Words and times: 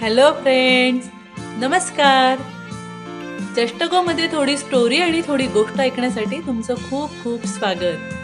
Hello 0.00 0.32
friends 0.32 1.06
नमस्कार. 1.36 2.38
चष्टकोमध्ये 3.56 4.28
थोडी 4.32 4.56
story 4.56 4.96
आणि 4.96 5.22
थोडी 5.26 5.46
गोष्ट 5.46 5.80
ऐकण्यासाठी 5.80 6.40
तुमचं 6.40 6.74
खूप 6.74 7.10
खूप 7.24 7.46
स्वागत. 7.46 8.14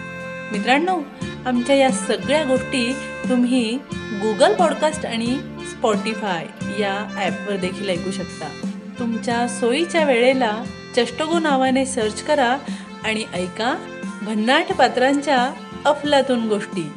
मित्रांनो 0.52 1.00
आमच्या 1.46 1.76
या 1.76 1.90
सगळ्या 1.90 2.44
गोष्टी 2.44 2.92
तुम्ही 3.30 3.78
गुगल 3.94 4.54
पॉडकास्ट 4.54 5.06
आणि 5.06 5.38
स्पॉटीफाय 5.70 6.46
या 6.80 7.08
ॲपवर 7.16 7.56
देखील 7.56 7.90
ऐकू 7.90 8.10
शकता. 8.10 8.68
तुमच्या 8.98 9.48
सोयीच्या 9.48 10.04
वेळेला 10.04 10.64
चष्टगो 10.96 11.38
नावाने 11.38 11.86
सर्च 11.86 12.22
करा 12.22 12.58
आणि 13.04 13.24
ऐका 13.34 13.74
भन्नाट 14.22 14.72
पात्रांच्या 14.72 15.52
अफलातून 15.84 16.48
गोष्टी. 16.48 16.92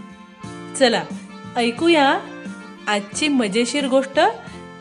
चला 0.80 1.04
ऐकूया 1.56 2.20
आजची 2.88 3.28
मजेशीर 3.28 3.88
गोष्ट 3.88 4.20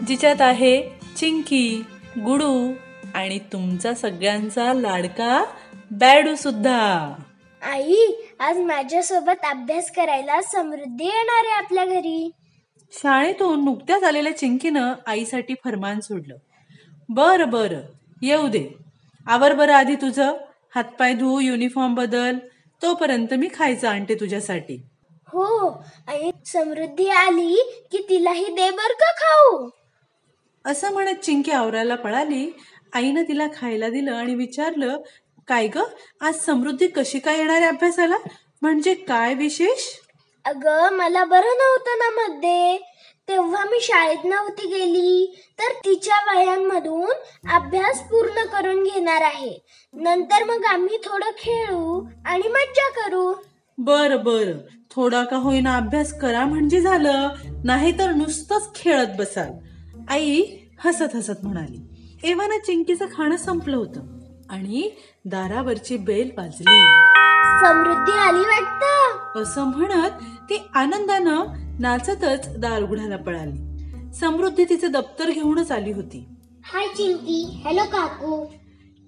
जिच्यात 0.06 0.40
आहे 0.40 0.88
चिंकी 1.16 1.84
गुडू 2.18 2.72
आणि 3.14 3.38
तुमचा 3.38 3.94
सगळ्यांचा 3.94 4.72
लाडका 4.74 5.44
बॅडू 5.90 6.34
सुद्धा. 6.34 7.14
आई 7.62 7.94
आज 8.40 8.58
माझ्यासोबत 8.58 9.44
अभ्यास 9.44 9.90
करायला 9.90 10.42
समृद्धी 10.42 11.04
येणार 11.04 11.42
आहे 11.44 11.64
आपल्या 11.64 11.84
घरी. 11.84 12.30
शाळेतून 12.92 13.64
नुकत्याच 13.64 14.02
आलेल्या 14.02 14.36
चिंकीनं 14.36 14.92
आईसाठी 15.06 15.54
फरमान 15.64 16.00
सोडलं. 16.00 16.36
बरं 17.08 17.50
बरं. 17.50 17.80
येऊ 18.22 18.48
दे. 18.48 18.68
आवर 19.26 19.54
बरं 19.54 19.72
आधी 19.72 19.94
तुझं. 19.94 20.32
हातपाय 20.74 21.14
धू 21.14 21.40
युनिफॉर्म 21.40 21.94
बदल. 21.94 22.38
तोपर्यंत 22.82 23.34
मी 23.34 23.48
खायचं 23.54 23.88
आणते 23.88 24.14
तुझ्यासाठी. 24.14 24.82
हो 25.28 25.70
आई 26.08 26.30
समृद्धी 26.46 27.08
आली 27.08 27.72
की 27.92 27.98
तिलाही 28.10 28.44
दे 28.44 28.70
बर 28.70 28.92
का 28.92 29.12
खाऊ? 29.12 29.68
असं 30.64 30.92
म्हणत 30.92 31.14
चिंकी 31.14 31.50
आवरायला 31.50 31.94
पळाली. 31.94 32.56
आईनं 32.92 33.22
तिला 33.22 33.46
खायला 33.56 33.88
दिलं 33.88 34.12
आणि 34.12 34.34
विचारलं 34.34 34.96
काय 35.48 35.66
ग 35.66 35.78
आज 36.20 36.34
समृद्धी 36.34 36.86
कशी 36.86 37.18
काय 37.18 37.36
येणार 37.36 37.56
आहे 37.56 37.66
अभ्यासाला? 37.66 38.16
म्हणजे 38.62 38.94
काय 38.94 39.34
विशेष? 39.34 39.82
अगं 40.44 40.92
मला 40.92 41.24
बरं 41.24 41.56
नव्हतं 41.58 41.98
ना 41.98 42.10
मध्ये. 42.10 42.78
तेव्हा 43.28 43.64
मी 43.64 43.80
शाळेत 43.80 44.24
नव्हती 44.24 44.66
गेली. 44.66 45.42
तर 45.58 45.72
तिच्या 45.72 46.34
वयांमधून 46.34 47.12
अभ्यास 47.50 48.00
पूर्ण 48.00 48.44
करून 48.44 48.82
घेणार 48.82 49.20
आहे. 49.20 49.58
नंतर 49.94 50.44
मग 50.44 50.64
आम्ही 50.64 50.96
थोडं 50.96 51.30
खेळू 51.38 52.06
आणि 52.26 52.48
मज्जा 52.48 52.90
करू. 52.90 53.34
बर 53.78 54.16
बर. 54.16 54.52
थोडा 54.90 55.24
का 55.24 55.36
होईना 55.36 55.76
अभ्यास 55.76 56.20
करा 56.20 56.46
म्हणजे 56.46 56.80
झालं. 56.80 57.28
नाही 57.64 57.98
तर 57.98 58.10
नुसतंच 58.10 58.74
खेळत 58.74 59.06
बसाल. 59.18 59.48
आई 60.08 60.42
हसत 60.84 61.16
हसत 61.16 61.44
म्हणाली 61.44 61.80
एव्हाना 62.24 62.58
चिंकीचं 62.58 63.06
खाणं 63.06 63.36
संपलं 63.36 63.76
होतं 63.76 64.00
आणि 64.50 64.90
दारावरची 65.24 65.96
बेल 65.96 66.30
वाजली 66.36 66.92
समृद्धी 67.64 68.12
आली 68.12 68.40
वाटतं. 68.40 69.42
असं 69.42 69.64
म्हणत 69.64 70.10
ती 70.50 70.62
आनंदानं 70.74 71.44
नाचतच 71.80 72.58
दार 72.58 72.82
उघडायला 72.82 73.16
पळाली. 73.16 73.84
समृद्धी 74.12 74.64
तिचं 74.64 74.90
दप्तर 74.90 75.30
घेऊनच 75.30 75.72
आली 75.72 75.92
होती. 75.92 76.24
हाय 76.64 76.86
चिंकी 76.86 77.60
हॅलो 77.64 77.82
काकू. 77.82 78.46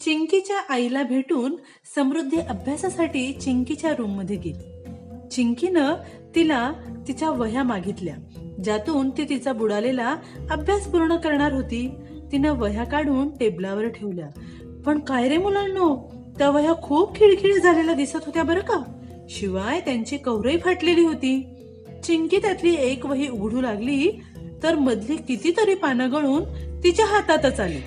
चिंकीच्या 0.00 0.60
आईला 0.68 1.02
भेटून 1.02 1.56
समृद्धी 1.94 2.36
अभ्यासासाठी 2.36 3.32
चिंकीच्या 3.32 3.94
रूममध्ये 3.98 4.36
गेली. 4.36 4.72
चिंकीनं 5.28 5.94
तिला 6.34 6.72
तिच्या 7.08 7.30
वह्या 7.30 7.62
मागितल्या. 7.62 8.14
ज्यातून 8.64 9.10
ती 9.10 9.24
तिचा 9.28 9.52
बुडालेला 9.52 10.16
अभ्यास 10.50 10.86
पूर्ण 10.86 11.16
करणार 11.16 11.52
होती. 11.52 11.90
तिनं 12.32 12.52
वह्या 12.52 12.84
काढून 12.84 13.28
टेबलावर 13.28 13.88
ठेवल्या. 13.88 14.28
पण 14.86 14.98
काय 14.98 15.28
रे 15.28 15.36
मुलांनो 15.36 16.12
त्या 16.38 16.50
वह्या 16.50 16.74
खूप 16.74 17.16
खिळखिळ 17.16 17.58
झालेल्या 17.58 17.94
दिसत 17.94 18.16
होत्या 18.16 18.42
बरं 18.42 18.60
का? 18.60 18.82
शिवाय 19.28 19.80
त्यांची 19.80 20.16
कवरही 20.16 20.58
फाटलेली 20.58 21.04
होती. 21.04 21.46
चिंकी 22.04 22.38
त्यातली 22.38 22.74
एक 22.74 23.06
वही 23.06 23.28
उघडू 23.28 23.60
लागली 23.60 24.22
तर 24.62 24.74
मधली 24.74 25.16
कितीतरी 25.16 25.74
पानं 25.74 26.12
गळून 26.12 26.44
तिच्या 26.84 27.06
हातातच 27.06 27.60
आली. 27.60 27.80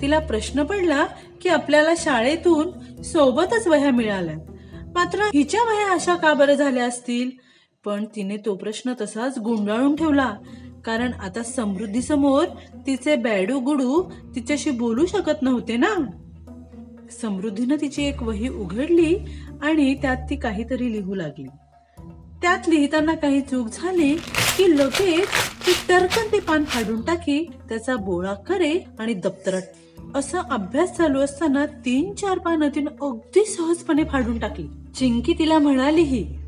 तिला 0.00 0.18
प्रश्न 0.18 0.62
पडला 0.62 1.06
की 1.42 1.48
आपल्याला 1.48 1.94
शाळेतून 1.96 3.02
सोबतच 3.02 3.66
वह्या 3.66 3.90
मिळाल्या. 3.90 4.34
मात्र 4.94 5.18
हिच्या 5.34 5.60
वह्या 5.60 5.92
अशा 5.92 6.14
का 6.14 6.34
बरं 6.34 6.54
झाल्या 6.54 6.84
असतील? 6.84 7.30
पण 7.88 8.04
तिने 8.16 8.36
तो 8.36 8.54
प्रश्न 8.54 8.92
तसाच 9.00 9.38
गुंडाळून 9.38 9.96
ठेवला. 9.96 10.34
कारण 10.84 11.12
आता 11.12 11.42
समृद्धी 11.42 12.02
समोर 12.02 12.44
तिचे 12.86 13.16
बॅडू 13.16 13.58
गुडू 13.60 14.02
तिच्याशी 14.34 14.70
बोलू 14.70 15.06
शकत 15.06 15.42
नव्हते 15.42 15.76
ना? 15.76 15.94
समृद्धीनं 17.22 17.76
तिची 17.80 18.04
एक 18.04 18.22
वही 18.22 18.48
उघडली 18.48 19.16
आणि 19.62 19.94
त्यात 19.94 20.16
ती 20.30 20.36
काहीतरी 20.36 20.92
लिहू 20.92 21.14
लागली. 21.14 21.46
त्यात 22.42 22.68
लिहिताना 22.68 23.14
काही 23.14 23.40
चूक 23.40 23.68
झाली 23.72 24.14
की 24.58 24.78
लगेच 24.78 25.28
ती 25.66 25.72
टरकन 25.88 26.32
ते 26.32 26.40
पान 26.40 26.64
फाडून 26.64 27.00
टाकी 27.00 27.44
त्याचा 27.68 27.96
बोळा 27.96 28.34
करे 28.34 28.84
आणि 28.98 29.14
दप्तरात 29.14 29.62
असा 30.14 30.40
अभ्यास 30.50 30.96
चालू 30.96 31.20
असताना 31.20 31.66
तीन 31.66 32.14
चार 32.14 32.38
पानं 32.38 32.68
तिनं 32.74 32.90
अगदी 33.02 33.44
सहजपणे 33.44 34.04
फाडून 34.04 34.38
टाकली. 34.38 34.66
चिंकी 34.94 35.32
तिला 35.38 35.58
म्हणालीही 35.58 36.47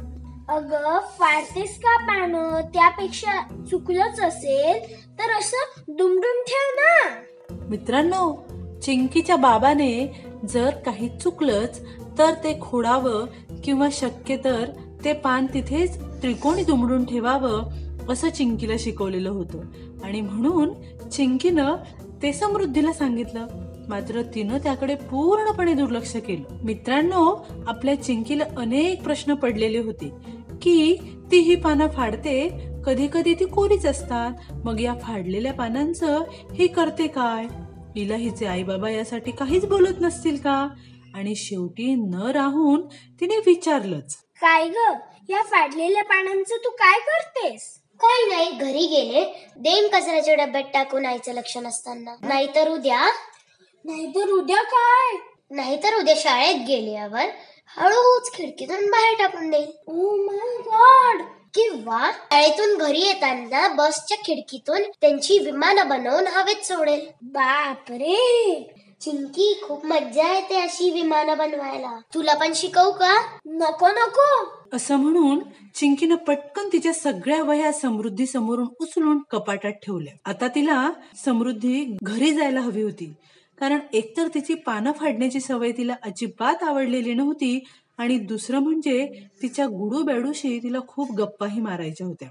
अगं 0.50 1.00
फाडतेस 1.19 1.78
का 1.78 1.97
पानं? 1.99 2.61
त्यापेक्षा 2.61 3.65
चुकलंच 3.71 4.21
असेल 4.21 4.97
तर 5.05 5.38
असं 5.38 5.81
दुमडून 5.88 6.43
ठेव 6.43 6.77
ना. 6.77 7.15
मित्रांनो 7.69 8.47
चिंकीच्या 8.83 9.37
बाबाने 9.37 10.25
जर 10.49 10.71
काही 10.71 11.09
चुकलंच 11.09 11.81
तर 12.19 12.34
ते 12.34 12.61
खोडावं 12.61 13.27
किंवा 13.65 13.88
शक्य 13.93 14.37
तर 14.37 14.65
ते 15.05 15.12
पान 15.12 15.47
तिथेच 15.55 16.00
त्रिकोणी 16.00 16.65
दुमडून 16.65 17.05
ठेवावं 17.05 17.65
असं 18.09 18.31
चिंकीला 18.31 18.72
शिकवलेलं 18.78 19.31
होतं. 19.31 19.59
आणि 20.05 20.21
म्हणून 20.21 20.75
चिंकीनं 21.09 21.77
ते 22.22 22.32
समृद्धीला 22.32 22.93
सांगितलं. 22.93 23.47
मात्र 23.88 24.22
तिनं 24.22 24.59
त्याकडे 24.59 24.94
पूर्णपणे 24.94 25.75
दुर्लक्ष 25.75 26.17
केलं. 26.17 26.65
मित्रांनो 26.65 27.47
आपल्या 27.67 28.03
चिंकीला 28.03 28.44
अनेक 28.56 29.03
प्रश्न 29.03 29.34
पडलेले 29.34 29.78
होते. 29.78 30.39
की 30.62 30.97
ती 31.31 31.38
ही 31.38 31.54
पानं 31.54 31.88
फाडते 31.88 32.50
कधी 32.87 33.09
कधी 33.12 33.34
ती 33.34 33.44
कोरीच 33.44 33.87
असतात. 33.87 34.32
मग 34.65 34.81
या 34.81 34.94
फाडलेल्या 35.03 35.53
पानांचं 35.53 36.22
ही 36.54 36.66
करते 36.66 37.06
काय? 37.06 37.44
हिला 37.97 38.16
हिचे 38.16 38.47
आई 38.47 38.62
बाबा 38.62 38.91
यासाठी 38.91 39.31
काहीच 39.31 39.65
बोलत 39.65 40.00
नसतील 40.00 40.37
का? 40.37 40.69
आणि 41.15 41.34
शेवटी 41.34 41.94
न 41.94 42.15
राहून 42.15 42.87
तिने 43.20 43.37
विचारलंच. 43.37 44.16
काय 44.41 44.69
ग? 44.69 44.76
या 45.28 45.43
फाडलेल्या 45.43 46.04
पानांचं 46.04 46.56
तू 46.56 46.70
काय 46.70 46.99
करतेस? 46.99 47.81
काही 48.00 48.31
नाही 48.31 48.50
घरी 48.50 48.87
गेले. 48.87 49.49
देईन 49.56 49.88
कचऱ्याच्या 49.88 50.34
डब्यात 50.34 50.65
टाकून 50.75 51.06
आईचं 51.06 51.32
लक्ष 51.32 51.56
नसताना. 51.56 52.15
नाहीतर 52.22 52.69
उद्या? 52.69 53.06
नाहीतर 53.84 54.31
उद्या 54.31 54.62
काय? 54.62 55.16
नाहीतर 55.50 55.99
उद्या 55.99 56.15
शाळेत 56.16 56.54
गेल्यावर 56.69 57.25
हळूच 57.76 58.32
खिडकीतून 58.34 58.91
बाहेर 58.91 59.19
टाकून 59.19 59.50
देईल 59.50 59.72
ओ 59.86 59.92
oh 59.92 60.26
माय 60.26 60.62
गॉड 60.62 61.22
किंवा 61.54 62.10
शाळेतून 62.14 62.78
घरी 62.78 63.00
येताना 63.00 63.69
बसच्या 63.69 64.16
खिडकीतून 64.16 64.82
त्यांची 65.00 65.38
विमानं 65.38 65.88
बनवून 65.88 66.26
हवेत 66.26 66.64
सोडेल. 66.64 67.06
बापरे! 67.22 68.17
चिंकी 69.00 69.61
खूप 69.62 69.87
मज्जा 69.87 70.34
येते 70.34 70.61
अशी 70.61 70.90
विमानं 70.90 71.38
बनवायला. 71.38 72.00
तुला 72.14 72.34
पण 72.34 72.52
शिकवू 72.55 72.90
का? 72.90 73.22
नको 73.46 73.88
नको. 73.88 74.58
असं 74.72 74.96
म्हणून 74.96 75.38
चिंकीनं 75.75 76.14
पटकन 76.14 76.69
तिच्या 76.72 76.93
सगळ्या 76.93 77.43
वह्या 77.43 77.72
समृद्धी 77.72 78.26
समोरून 78.26 78.69
उचलून 78.81 79.19
कपाटात 79.31 79.72
ठेवल्या. 79.72 80.31
आता 80.31 80.49
तिला 80.49 80.90
समृद्धी 81.25 81.96
घरी 82.02 82.31
जायला 82.31 82.61
हवी 82.61 82.82
होती. 82.82 83.12
कारण 83.60 83.78
एकतर 83.92 84.28
तिची 84.34 84.54
पानं 84.54 84.92
फाडण्याची 84.92 85.40
सवय 85.40 85.72
तिला 85.72 85.94
अजिबात 86.02 86.62
आवडलेली 86.62 87.14
नव्हती 87.14 87.64
आणि 87.98 88.18
दुसरं 88.18 88.58
म्हणजे 88.58 89.06
तिच्या 89.42 89.66
गुडू 89.66 90.02
बॅडूशी 90.02 90.58
तिला 90.58 90.78
खूप 90.88 91.12
गप्पाही 91.12 91.60
मारायच्या 91.60 92.06
होत्या. 92.06 92.28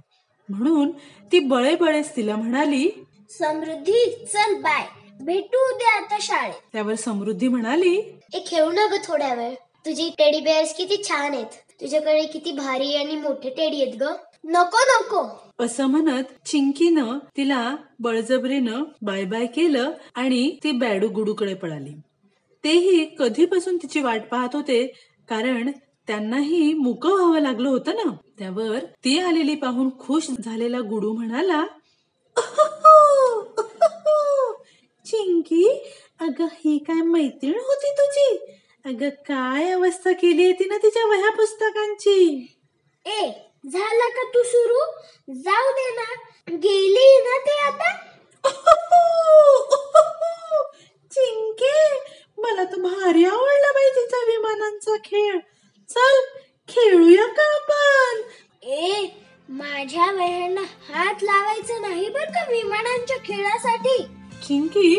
म्हणून 0.50 0.92
ती 1.32 1.40
बळे 1.40 1.76
बळेच 1.76 2.16
तिला 2.16 2.36
म्हणाली 2.36 2.90
समृद्धी 3.30 4.26
चल 4.34 4.54
बाय. 4.54 4.86
भेटू 5.22 5.74
उद्या 5.74 5.96
आता 5.98 6.18
शाळेत. 6.22 6.54
त्यावर 6.74 6.96
समृद्धी 6.96 7.48
म्हणाली 7.48 7.96
ए 8.34 8.44
खेळू 8.48 8.72
ना 8.72 8.86
ग 8.86 8.98
थोड्या 9.04 9.34
वेळ. 9.34 9.54
तुझी 9.86 10.10
टेडी 10.10 10.40
बेअर्स 10.40 10.76
किती 10.76 11.04
छान 11.04 11.34
आहेत. 11.34 11.69
तुझ्याकडे 11.82 12.26
किती 12.26 12.52
भारी 12.52 12.96
आणि 12.96 13.16
मोठे 13.16 13.50
टेडी 13.50 13.82
आहेत 13.82 13.94
ग. 14.02 14.04
नको 14.44 14.78
नको. 14.90 15.24
असं 15.60 15.86
म्हणत 15.86 16.48
चिंकीनं 16.48 17.18
तिला 17.38 17.76
बळजबरीनं 18.00 18.84
बाय 19.02 19.24
बाय 19.26 19.46
केलं 19.46 19.92
आणि 20.16 20.58
ती 20.64 20.72
बॅडू 20.72 21.08
गुडूकडे 21.08 21.54
पळाली. 21.54 21.92
तेही 22.64 23.06
कधीपासून 23.20 23.78
तिची 23.78 24.02
वाट 24.02 24.22
पाहत 24.32 24.50
होते 24.54 24.86
कारण 25.30 25.72
त्यांनाही 26.08 26.74
मुक 26.74 27.06
व्हावं 27.06 27.40
लागलं 27.40 27.70
होतं 27.70 27.96
ना. 27.96 28.12
त्यावर 28.40 28.80
ती 28.80 29.20
आलेली 29.20 29.56
पाहून 29.56 29.90
खुश 30.00 30.28
झालेला 30.46 30.80
गुडू 30.80 31.14
म्हणाला 31.14 31.66
चिंकी 35.06 35.68
अगं 36.20 36.46
ही 36.46 36.78
काय 36.78 37.02
मैत्रीण 37.02 37.54
होती 37.54 37.92
तुझी? 37.92 38.59
अगं 38.86 39.10
काय 39.28 39.72
अवस्था 39.72 40.12
केली 40.22 40.44
आहे 40.44 40.54
तिनं 40.60 40.78
तिच्या 40.84 41.06
वह्या 41.06 41.32
पुस्तकांची 41.38 42.20
ए 43.06 43.30
झाला 43.72 44.08
का 44.16 44.24
तू 44.34 44.44
सुरू? 44.44 44.80
जाऊ 45.44 45.72
दे 45.78 45.90
ना. 45.96 46.14
गेली 46.58 47.10
ना 47.24 47.38
ते 47.48 47.58
आता? 47.66 47.92
चिंके 51.12 51.74
मला 52.38 52.64
तर 52.64 52.82
भारी 52.82 53.24
आवडला 53.26 53.72
बाई 53.74 53.90
तिचा 53.96 54.24
विमानांचा 54.28 54.96
खेळ. 55.06 55.38
चल 55.90 56.20
खेळूया 56.70 57.26
का 57.38 57.44
आपण? 57.56 58.22
ए 58.64 59.06
माझ्या 59.50 60.12
वह्यांना 60.12 60.62
हात 60.90 61.24
लावायचं 61.24 61.82
नाही 61.82 62.10
बर 62.10 62.26
का 62.36 62.50
विमानांच्या 62.52 63.18
खेळासाठी? 63.26 63.98
चिंकी 64.48 64.96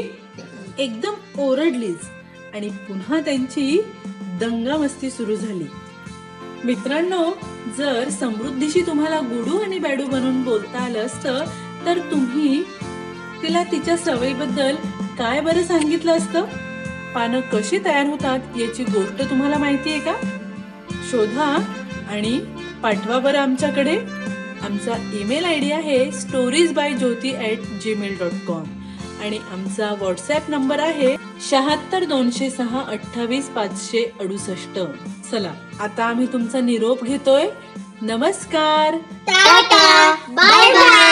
एकदम 0.78 1.40
ओरडलीच 1.42 2.08
आणि 2.55 2.69
पुन्हा 2.69 3.20
त्यांची 3.20 3.81
दंगामस्ती 4.41 5.11
सुरू 5.11 5.37
झाली. 5.37 5.64
मित्रांनो 6.64 7.31
जर 7.79 8.08
समृद्धीशी 8.08 8.81
तुम्हाला 8.81 9.20
गुडू 9.20 9.58
आणि 9.58 9.79
बॅडू 9.79 10.06
बनवून 10.06 10.43
बोलता 10.43 10.79
आलं 10.79 10.99
असतं 10.99 11.44
तर 11.87 11.99
तुम्ही 11.99 12.62
तिला 13.43 13.62
तिच्या 13.64 13.97
सवयीबद्दल 13.97 14.75
काय 15.19 15.41
बरं 15.41 15.62
सांगितलं 15.62 16.12
असतं? 16.12 16.44
पानं 17.14 17.41
कशी 17.41 17.79
तयार 17.79 18.06
होतात 18.06 18.58
याची 18.58 18.85
गोष्ट 18.85 19.31
तुम्हाला 19.31 19.58
माहिती 19.58 19.91
आहे 19.91 20.00
का? 20.00 20.14
शोधा 21.11 21.58
आणि 22.11 22.41
पाठवा 22.82 23.19
बरं 23.19 23.38
आमच्याकडे. 23.38 23.99
आमचा 24.62 24.93
ईमेल 25.20 25.44
आय 25.44 25.58
डी 25.58 25.70
आहे 25.73 26.11
stories 26.12 26.73
by 26.73 26.93
Jyoti 26.93 27.31
at 27.31 27.58
Gmail 27.82 28.19
dot 28.19 28.47
com 28.47 28.64
आणि 29.22 29.38
आमचा 29.52 29.94
व्हॉट्सॲप 29.99 30.50
नंबर 30.50 30.81
आहे 30.81 31.17
शहात्तर 31.50 32.05
दोनशे 32.05 32.50
सहा 32.50 32.84
अठ्ठावीस 32.88 33.49
पाचशे 33.49 34.05
अडुसष्ट. 34.20 34.78
चला 35.31 35.52
आता 35.81 36.05
आम्ही 36.05 36.26
तुमचा 36.26 36.61
निरोप 36.61 37.05
घेतोय. 37.05 37.46
नमस्कार. 38.02 38.96
टाटा. 39.26 40.14
Bye 40.28 40.72
bye. 40.72 41.09